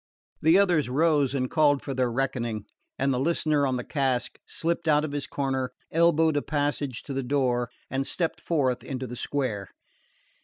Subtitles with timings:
[0.41, 2.65] The others rose and called for their reckoning;
[2.97, 7.13] and the listener on the cask slipped out of his corner, elbowed a passage to
[7.13, 9.67] the door and stepped forth into the square.